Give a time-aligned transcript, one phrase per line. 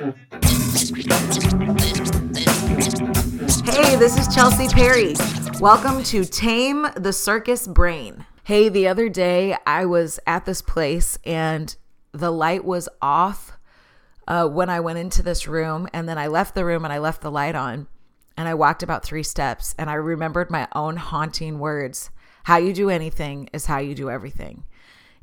[0.00, 0.06] Hey,
[3.96, 5.14] this is Chelsea Perry.
[5.60, 8.24] Welcome to Tame the Circus Brain.
[8.44, 11.76] Hey, the other day I was at this place and
[12.12, 13.52] the light was off
[14.26, 16.98] uh, when I went into this room, and then I left the room and I
[16.98, 17.86] left the light on,
[18.38, 22.08] and I walked about three steps, and I remembered my own haunting words
[22.44, 24.64] How you do anything is how you do everything.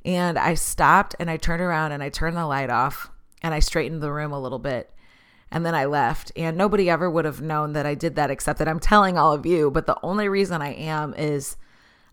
[0.06, 3.10] And I stopped and I turned around and I turned the light off
[3.42, 4.92] and I straightened the room a little bit.
[5.50, 6.32] And then I left.
[6.36, 9.32] And nobody ever would have known that I did that except that I'm telling all
[9.32, 9.72] of you.
[9.72, 11.56] But the only reason I am is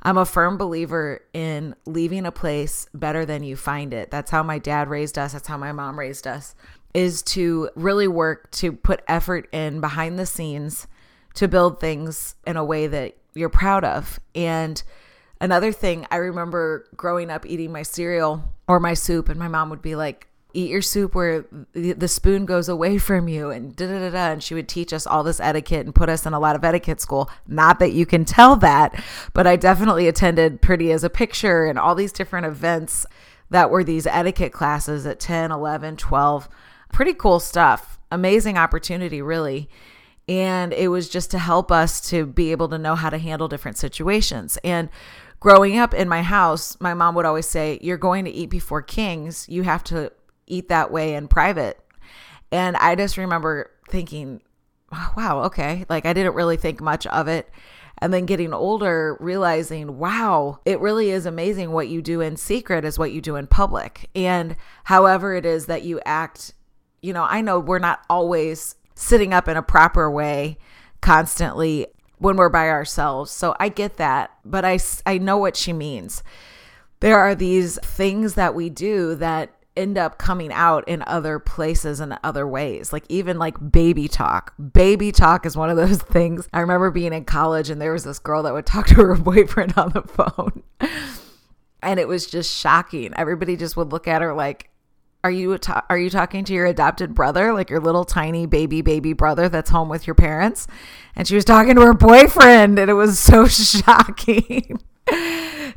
[0.03, 4.11] I'm a firm believer in leaving a place better than you find it.
[4.11, 5.33] That's how my dad raised us.
[5.33, 6.55] That's how my mom raised us
[6.93, 10.87] is to really work to put effort in behind the scenes
[11.35, 14.21] to build things in a way that you're proud of.
[14.35, 14.81] And
[15.41, 19.71] another thing, I remember growing up eating my cereal or my soup, and my mom
[19.71, 23.87] would be like, Eat your soup where the spoon goes away from you, and da
[23.87, 24.33] da da da.
[24.33, 26.65] And she would teach us all this etiquette and put us in a lot of
[26.65, 27.29] etiquette school.
[27.47, 31.79] Not that you can tell that, but I definitely attended Pretty as a Picture and
[31.79, 33.05] all these different events
[33.51, 36.49] that were these etiquette classes at 10, 11, 12
[36.95, 37.99] pretty cool stuff.
[38.11, 39.69] Amazing opportunity, really.
[40.29, 43.49] And it was just to help us to be able to know how to handle
[43.49, 44.57] different situations.
[44.65, 44.89] And
[45.41, 48.81] growing up in my house, my mom would always say, You're going to eat before
[48.81, 49.47] kings.
[49.51, 50.13] You have to
[50.47, 51.79] eat that way in private.
[52.53, 54.43] And I just remember thinking,
[55.17, 55.85] Wow, okay.
[55.89, 57.51] Like I didn't really think much of it.
[57.99, 62.85] And then getting older, realizing, wow, it really is amazing what you do in secret
[62.85, 64.11] is what you do in public.
[64.15, 66.55] And however it is that you act
[67.05, 70.57] you know, I know we're not always sitting up in a proper way
[71.03, 73.31] constantly when we're by ourselves.
[73.31, 76.23] So I get that, but I, I know what she means.
[77.01, 82.01] There are these things that we do that end up coming out in other places
[82.01, 82.93] and other ways.
[82.93, 84.55] Like even like baby talk.
[84.73, 86.49] Baby talk is one of those things.
[86.53, 89.17] I remember being in college and there was this girl that would talk to her
[89.17, 90.63] boyfriend on the phone.
[91.83, 93.13] and it was just shocking.
[93.17, 94.71] Everybody just would look at her like,
[95.25, 98.83] are you ta- are you talking to your adopted brother like your little tiny baby
[98.83, 100.67] baby brother that's home with your parents
[101.17, 104.79] and she was talking to her boyfriend and it was so shocking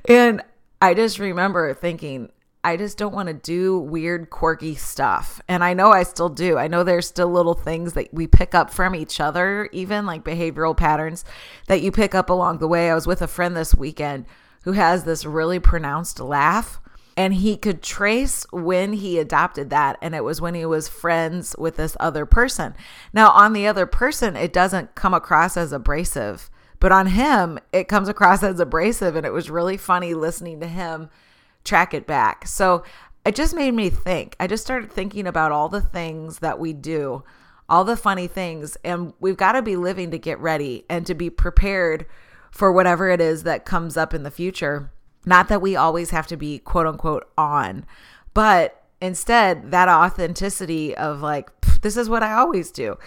[0.10, 0.44] and
[0.82, 2.30] i just remember thinking
[2.64, 6.58] i just don't want to do weird quirky stuff and i know i still do.
[6.58, 10.24] I know there's still little things that we pick up from each other even like
[10.24, 11.26] behavioral patterns
[11.68, 12.90] that you pick up along the way.
[12.90, 14.26] I was with a friend this weekend
[14.64, 16.80] who has this really pronounced laugh
[17.16, 21.56] and he could trace when he adopted that and it was when he was friends
[21.58, 22.74] with this other person.
[23.14, 27.88] Now on the other person it doesn't come across as abrasive but on him it
[27.88, 31.10] comes across as abrasive and it was really funny listening to him
[31.68, 32.48] track it back.
[32.48, 32.84] So
[33.26, 34.36] it just made me think.
[34.40, 37.24] I just started thinking about all the things that we do
[37.70, 41.14] all the funny things and we've got to be living to get ready and to
[41.14, 42.06] be prepared
[42.52, 44.92] for whatever it is that comes up in the future.
[45.26, 47.86] Not that we always have to be quote unquote on,
[48.34, 51.50] but instead that authenticity of like,
[51.82, 52.98] this is what I always do.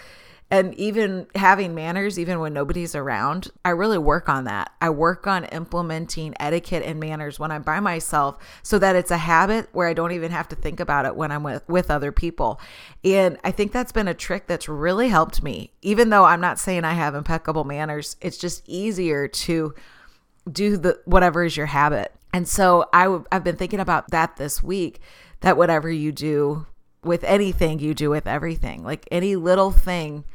[0.51, 4.73] And even having manners, even when nobody's around, I really work on that.
[4.81, 9.17] I work on implementing etiquette and manners when I'm by myself so that it's a
[9.17, 12.11] habit where I don't even have to think about it when I'm with, with other
[12.11, 12.59] people.
[13.01, 15.71] And I think that's been a trick that's really helped me.
[15.81, 19.73] Even though I'm not saying I have impeccable manners, it's just easier to
[20.51, 22.13] do the whatever is your habit.
[22.33, 24.99] And so I w- I've been thinking about that this week
[25.39, 26.65] that whatever you do
[27.05, 28.83] with anything, you do with everything.
[28.83, 30.25] Like any little thing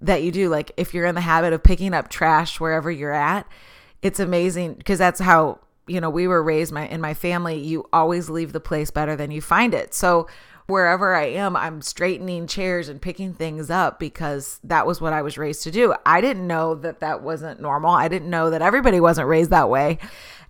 [0.00, 3.12] that you do, like if you're in the habit of picking up trash wherever you're
[3.12, 3.46] at,
[4.02, 7.88] it's amazing because that's how, you know, we were raised my in my family, you
[7.92, 9.94] always leave the place better than you find it.
[9.94, 10.26] So
[10.66, 15.22] wherever I am, I'm straightening chairs and picking things up because that was what I
[15.22, 15.94] was raised to do.
[16.04, 17.90] I didn't know that that wasn't normal.
[17.90, 19.98] I didn't know that everybody wasn't raised that way.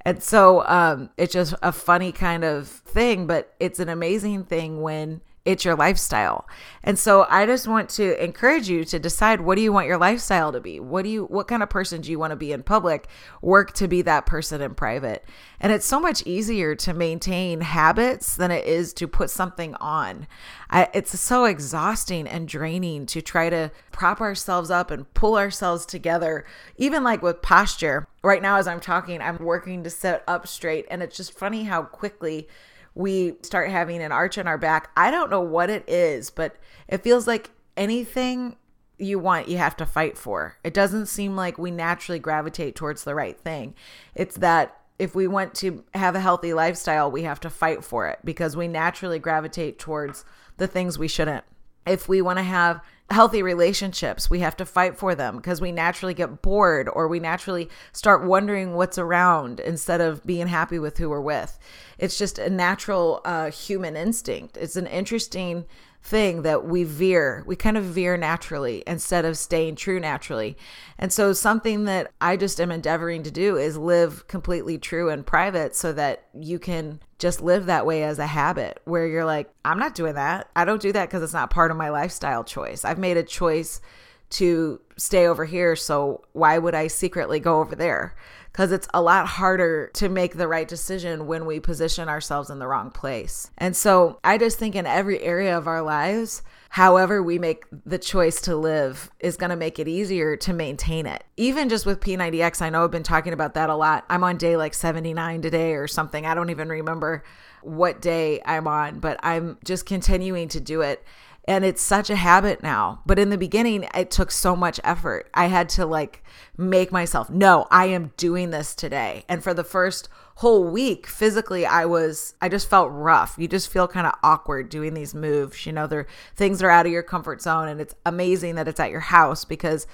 [0.06, 4.80] And so um, it's just a funny kind of thing, but it's an amazing thing
[4.80, 6.46] when it's your lifestyle.
[6.82, 9.96] And so I just want to encourage you to decide what do you want your
[9.96, 10.80] lifestyle to be?
[10.80, 13.08] What do you what kind of person do you want to be in public?
[13.40, 15.24] Work to be that person in private.
[15.60, 20.26] And it's so much easier to maintain habits than it is to put something on.
[20.68, 25.86] I, it's so exhausting and draining to try to prop ourselves up and pull ourselves
[25.86, 26.44] together.
[26.76, 28.08] Even like with posture.
[28.24, 31.64] Right now as I'm talking, I'm working to sit up straight and it's just funny
[31.64, 32.48] how quickly
[32.96, 34.90] we start having an arch in our back.
[34.96, 36.56] I don't know what it is, but
[36.88, 38.56] it feels like anything
[38.98, 40.56] you want, you have to fight for.
[40.64, 43.74] It doesn't seem like we naturally gravitate towards the right thing.
[44.14, 48.08] It's that if we want to have a healthy lifestyle, we have to fight for
[48.08, 50.24] it because we naturally gravitate towards
[50.56, 51.44] the things we shouldn't.
[51.86, 55.70] If we want to have healthy relationships, we have to fight for them because we
[55.70, 60.98] naturally get bored or we naturally start wondering what's around instead of being happy with
[60.98, 61.58] who we're with.
[61.98, 64.56] It's just a natural uh, human instinct.
[64.56, 65.66] It's an interesting
[66.06, 67.42] thing that we veer.
[67.46, 70.56] We kind of veer naturally instead of staying true naturally.
[70.98, 75.26] And so, something that I just am endeavoring to do is live completely true and
[75.26, 79.50] private so that you can just live that way as a habit where you're like,
[79.64, 80.48] I'm not doing that.
[80.54, 82.84] I don't do that because it's not part of my lifestyle choice.
[82.84, 83.80] I've made a choice
[84.28, 85.76] to stay over here.
[85.76, 88.14] So, why would I secretly go over there?
[88.56, 92.58] because it's a lot harder to make the right decision when we position ourselves in
[92.58, 93.50] the wrong place.
[93.58, 96.40] And so I just think in every area of our lives,
[96.70, 101.04] however we make the choice to live is going to make it easier to maintain
[101.04, 101.24] it.
[101.36, 104.06] Even just with P90X, I know I've been talking about that a lot.
[104.08, 106.24] I'm on day like 79 today or something.
[106.24, 107.24] I don't even remember
[107.60, 111.04] what day I'm on, but I'm just continuing to do it
[111.48, 113.02] and it's such a habit now.
[113.06, 115.28] But in the beginning, it took so much effort.
[115.32, 116.24] I had to like
[116.56, 119.24] make myself, no, I am doing this today.
[119.28, 123.36] And for the first whole week, physically, I was, I just felt rough.
[123.38, 125.64] You just feel kind of awkward doing these moves.
[125.66, 127.68] You know, they're things that are out of your comfort zone.
[127.68, 129.86] And it's amazing that it's at your house because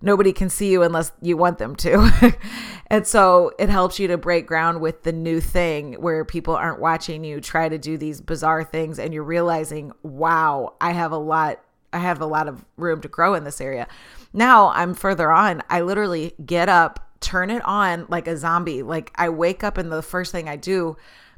[0.00, 2.36] nobody can see you unless you want them to.
[2.88, 6.80] and so it helps you to break ground with the new thing where people aren't
[6.80, 11.18] watching you try to do these bizarre things and you're realizing, wow, I have a
[11.18, 11.60] lot
[11.92, 13.88] I have a lot of room to grow in this area.
[14.34, 15.62] Now I'm further on.
[15.70, 18.82] I literally get up, turn it on like a zombie.
[18.82, 20.96] Like I wake up and the first thing I do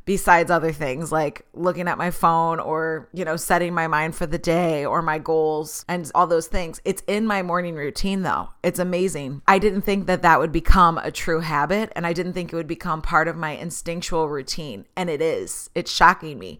[0.08, 4.24] besides other things like looking at my phone or, you know, setting my mind for
[4.24, 6.80] the day or my goals and all those things.
[6.86, 8.48] It's in my morning routine though.
[8.62, 9.42] It's amazing.
[9.46, 12.56] I didn't think that that would become a true habit and I didn't think it
[12.56, 14.86] would become part of my instinctual routine.
[14.96, 15.68] And it is.
[15.74, 16.58] It's shocking me.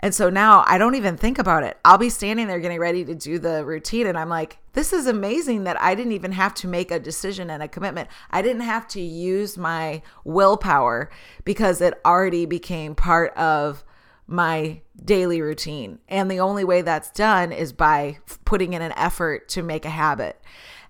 [0.00, 1.78] And so now I don't even think about it.
[1.84, 5.06] I'll be standing there getting ready to do the routine and I'm like, this is
[5.06, 8.08] amazing that I didn't even have to make a decision and a commitment.
[8.30, 11.10] I didn't have to use my willpower
[11.44, 13.84] because it already became part of
[14.28, 15.98] my daily routine.
[16.06, 19.90] And the only way that's done is by putting in an effort to make a
[19.90, 20.40] habit.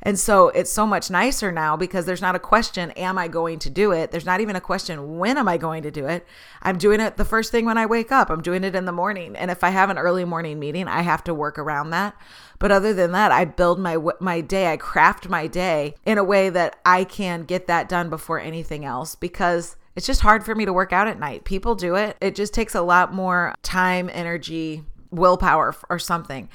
[0.03, 3.59] And so it's so much nicer now because there's not a question, am I going
[3.61, 4.11] to do it?
[4.11, 6.27] There's not even a question, when am I going to do it?
[6.63, 8.31] I'm doing it the first thing when I wake up.
[8.31, 9.35] I'm doing it in the morning.
[9.35, 12.17] And if I have an early morning meeting, I have to work around that.
[12.61, 16.25] But other than that, I build my my day, I craft my day in a
[16.25, 20.55] way that I can get that done before anything else because it's just hard for
[20.55, 21.43] me to work out at night.
[21.43, 22.17] People do it.
[22.21, 26.49] It just takes a lot more time, energy, willpower or something.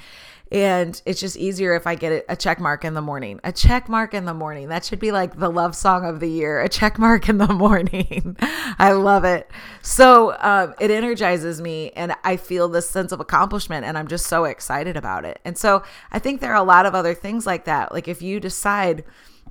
[0.50, 3.40] And it's just easier if I get a check mark in the morning.
[3.44, 4.68] A check mark in the morning.
[4.68, 6.62] That should be like the love song of the year.
[6.62, 8.34] A check mark in the morning.
[8.78, 9.50] I love it.
[9.82, 14.26] So um, it energizes me and I feel this sense of accomplishment and I'm just
[14.26, 15.38] so excited about it.
[15.44, 17.92] And so I think there are a lot of other things like that.
[17.92, 19.04] Like if you decide,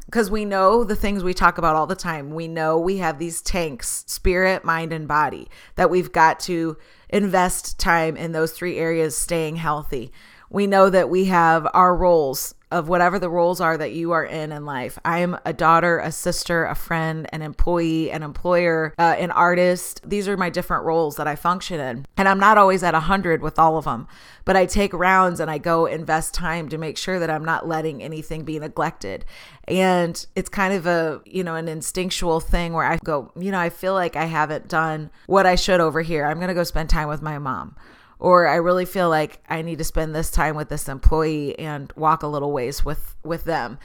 [0.05, 2.31] because we know the things we talk about all the time.
[2.31, 6.77] We know we have these tanks spirit, mind, and body that we've got to
[7.09, 10.11] invest time in those three areas staying healthy
[10.53, 14.23] we know that we have our roles of whatever the roles are that you are
[14.23, 14.97] in in life.
[15.03, 20.01] I am a daughter, a sister, a friend, an employee, an employer, uh, an artist.
[20.03, 22.05] These are my different roles that I function in.
[22.17, 24.07] And I'm not always at 100 with all of them,
[24.45, 27.67] but I take rounds and I go invest time to make sure that I'm not
[27.67, 29.25] letting anything be neglected.
[29.67, 33.59] And it's kind of a, you know, an instinctual thing where I go, you know,
[33.59, 36.25] I feel like I haven't done what I should over here.
[36.25, 37.75] I'm going to go spend time with my mom
[38.23, 41.91] or I really feel like I need to spend this time with this employee and
[41.97, 43.77] walk a little ways with with them.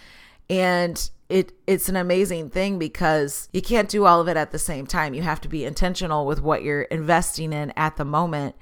[0.48, 4.58] And it it's an amazing thing because you can't do all of it at the
[4.58, 5.12] same time.
[5.12, 8.54] You have to be intentional with what you're investing in at the moment.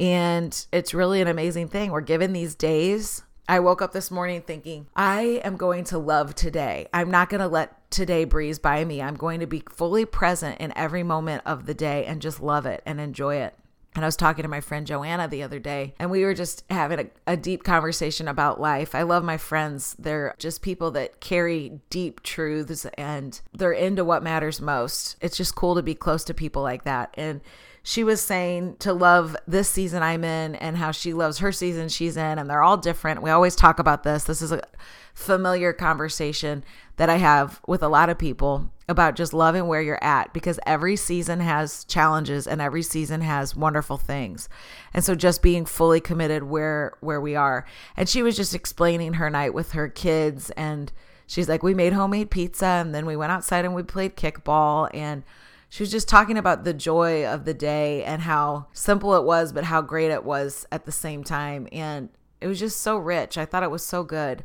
[0.00, 1.92] And it's really an amazing thing.
[1.92, 3.22] We're given these days.
[3.48, 6.88] I woke up this morning thinking, I am going to love today.
[6.92, 9.00] I'm not going to let today breeze by me.
[9.00, 12.66] I'm going to be fully present in every moment of the day and just love
[12.66, 13.54] it and enjoy it.
[13.94, 16.64] And I was talking to my friend Joanna the other day, and we were just
[16.68, 18.92] having a, a, deep conversation about life.
[18.94, 19.94] I love my friends.
[19.98, 25.16] They're just people that carry deep truths and they're into what matters most.
[25.20, 27.14] It's just cool to be close to people like that.
[27.14, 27.40] And
[27.86, 31.90] she was saying to love this season I'm in and how she loves her season
[31.90, 33.22] she's in, and they're all different.
[33.22, 34.24] We always talk about this.
[34.24, 34.62] This is a
[35.12, 36.64] familiar conversation
[36.96, 40.58] that I have with a lot of people about just loving where you're at because
[40.64, 44.48] every season has challenges and every season has wonderful things.
[44.94, 47.66] And so just being fully committed where where we are.
[47.98, 50.90] And she was just explaining her night with her kids and
[51.26, 54.88] she's like we made homemade pizza and then we went outside and we played kickball
[54.94, 55.22] and
[55.68, 59.52] she was just talking about the joy of the day and how simple it was
[59.52, 62.08] but how great it was at the same time and
[62.40, 63.38] It was just so rich.
[63.38, 64.44] I thought it was so good.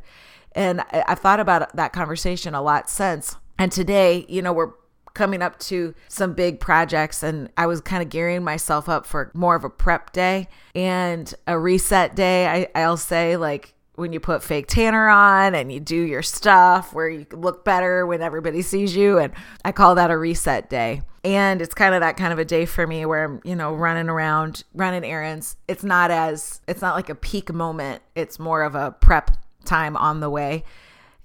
[0.52, 3.36] And I, I've thought about that conversation a lot since.
[3.58, 4.72] And today, you know, we're
[5.12, 9.30] coming up to some big projects and I was kind of gearing myself up for
[9.34, 12.46] more of a prep day and a reset day.
[12.46, 16.92] I, I'll say like when you put fake tanner on and you do your stuff
[16.92, 19.18] where you look better when everybody sees you.
[19.18, 19.32] And
[19.64, 21.02] I call that a reset day.
[21.22, 23.74] And it's kind of that kind of a day for me where I'm, you know,
[23.74, 25.56] running around, running errands.
[25.68, 28.02] It's not as, it's not like a peak moment.
[28.14, 29.30] It's more of a prep
[29.64, 30.64] time on the way.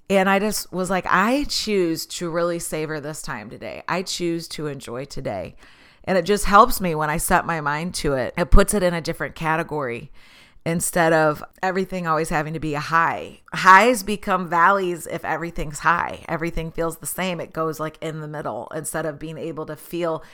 [0.08, 3.82] And I just was like, I choose to really savor this time today.
[3.88, 5.56] I choose to enjoy today.
[6.04, 8.34] And it just helps me when I set my mind to it.
[8.36, 10.12] It puts it in a different category
[10.66, 13.40] instead of everything always having to be a high.
[13.54, 16.24] Highs become valleys if everything's high.
[16.28, 17.40] Everything feels the same.
[17.40, 20.24] It goes like in the middle instead of being able to feel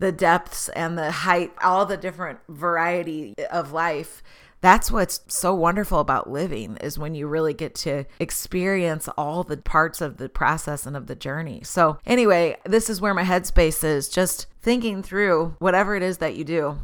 [0.00, 4.22] the depths and the height, all the different variety of life
[4.62, 9.58] that's what's so wonderful about living is when you really get to experience all the
[9.58, 11.60] parts of the process and of the journey.
[11.62, 16.34] So, anyway, this is where my headspace is just thinking through whatever it is that
[16.34, 16.78] you do.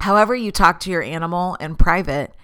[0.00, 2.34] However, you talk to your animal in private,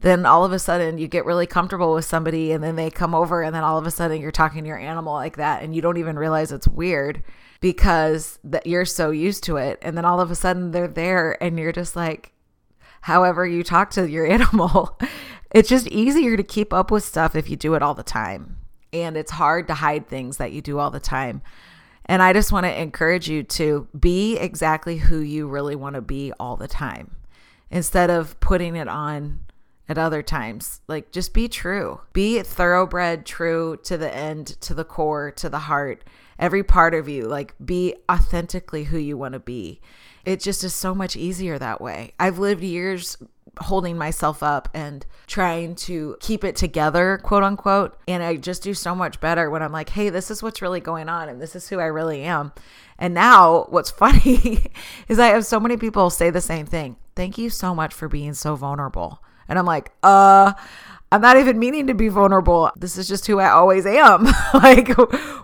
[0.00, 3.14] then all of a sudden you get really comfortable with somebody and then they come
[3.14, 5.74] over and then all of a sudden you're talking to your animal like that and
[5.74, 7.22] you don't even realize it's weird
[7.60, 11.42] because that you're so used to it and then all of a sudden they're there
[11.42, 12.32] and you're just like
[13.02, 14.98] however you talk to your animal.
[15.54, 18.58] it's just easier to keep up with stuff if you do it all the time.
[18.92, 21.42] And it's hard to hide things that you do all the time.
[22.06, 26.00] And I just want to encourage you to be exactly who you really want to
[26.00, 27.16] be all the time
[27.70, 29.40] instead of putting it on
[29.88, 30.80] at other times.
[30.88, 32.00] Like, just be true.
[32.12, 36.04] Be thoroughbred, true to the end, to the core, to the heart,
[36.38, 37.26] every part of you.
[37.26, 39.80] Like, be authentically who you want to be
[40.26, 42.12] it just is so much easier that way.
[42.18, 43.16] I've lived years
[43.58, 47.98] holding myself up and trying to keep it together, quote unquote.
[48.06, 50.80] And I just do so much better when I'm like, hey, this is what's really
[50.80, 52.52] going on and this is who I really am.
[52.98, 54.70] And now what's funny
[55.08, 56.96] is I have so many people say the same thing.
[57.14, 59.22] Thank you so much for being so vulnerable.
[59.48, 60.52] And I'm like, uh,
[61.12, 62.70] I'm not even meaning to be vulnerable.
[62.76, 64.24] This is just who I always am.
[64.54, 64.90] like,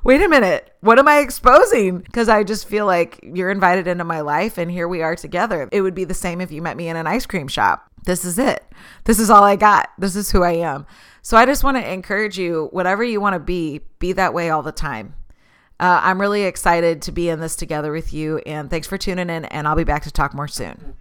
[0.05, 0.75] wait a minute.
[0.81, 1.99] What am I exposing?
[1.99, 5.69] Because I just feel like you're invited into my life and here we are together.
[5.71, 7.89] It would be the same if you met me in an ice cream shop.
[8.05, 8.65] This is it.
[9.05, 9.91] This is all I got.
[9.99, 10.85] This is who I am.
[11.23, 14.51] So I just want to encourage you, whatever you want to be, be that way
[14.51, 15.15] all the time.
[15.79, 18.39] Uh, I'm really excited to be in this together with you.
[18.39, 19.45] And thanks for tuning in.
[19.45, 20.97] And I'll be back to talk more soon.